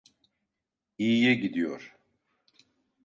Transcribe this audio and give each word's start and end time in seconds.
İyiye 0.97 1.35
gidiyor. 1.35 1.95